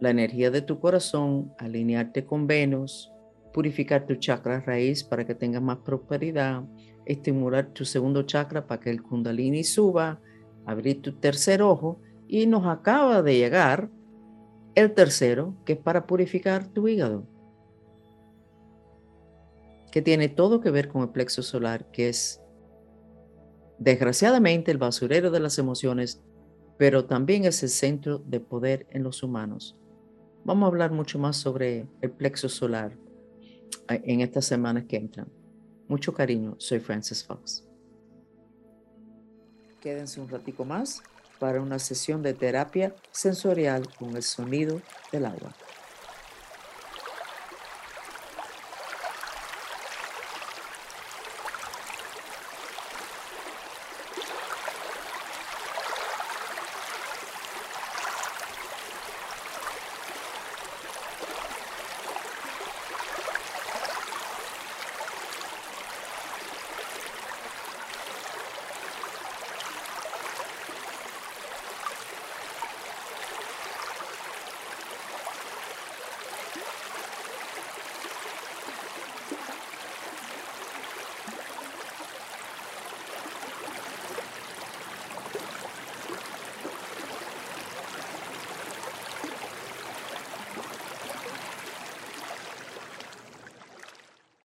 la 0.00 0.10
energía 0.10 0.50
de 0.50 0.62
tu 0.62 0.78
corazón, 0.80 1.52
alinearte 1.58 2.24
con 2.26 2.46
Venus, 2.46 3.12
purificar 3.52 4.06
tu 4.06 4.16
chakra 4.16 4.60
raíz 4.60 5.02
para 5.02 5.24
que 5.24 5.34
tengas 5.34 5.62
más 5.62 5.78
prosperidad, 5.78 6.64
estimular 7.06 7.72
tu 7.72 7.84
segundo 7.84 8.22
chakra 8.24 8.66
para 8.66 8.80
que 8.80 8.90
el 8.90 9.02
kundalini 9.02 9.64
suba, 9.64 10.20
abrir 10.66 11.00
tu 11.00 11.12
tercer 11.12 11.62
ojo 11.62 12.00
y 12.28 12.46
nos 12.46 12.66
acaba 12.66 13.22
de 13.22 13.36
llegar 13.36 13.88
el 14.74 14.92
tercero, 14.92 15.54
que 15.64 15.74
es 15.74 15.78
para 15.78 16.06
purificar 16.06 16.66
tu 16.66 16.86
hígado, 16.86 17.26
que 19.90 20.02
tiene 20.02 20.28
todo 20.28 20.60
que 20.60 20.70
ver 20.70 20.88
con 20.88 21.02
el 21.02 21.08
plexo 21.08 21.42
solar, 21.42 21.90
que 21.90 22.10
es 22.10 22.42
desgraciadamente 23.78 24.70
el 24.70 24.78
basurero 24.78 25.30
de 25.30 25.40
las 25.40 25.58
emociones 25.58 26.22
pero 26.78 27.04
también 27.06 27.44
es 27.44 27.62
el 27.62 27.68
centro 27.68 28.18
de 28.18 28.40
poder 28.40 28.86
en 28.90 29.02
los 29.02 29.22
humanos. 29.22 29.76
Vamos 30.44 30.64
a 30.64 30.68
hablar 30.68 30.92
mucho 30.92 31.18
más 31.18 31.36
sobre 31.36 31.86
el 32.00 32.10
plexo 32.10 32.48
solar 32.48 32.96
en 33.88 34.20
estas 34.20 34.44
semanas 34.44 34.84
que 34.84 34.96
entran. 34.96 35.28
Mucho 35.88 36.12
cariño, 36.12 36.54
soy 36.58 36.80
Francis 36.80 37.24
Fox. 37.24 37.64
Quédense 39.80 40.20
un 40.20 40.28
ratico 40.28 40.64
más 40.64 41.02
para 41.38 41.60
una 41.60 41.78
sesión 41.78 42.22
de 42.22 42.34
terapia 42.34 42.94
sensorial 43.10 43.88
con 43.98 44.16
el 44.16 44.22
sonido 44.22 44.80
del 45.12 45.26
agua. 45.26 45.54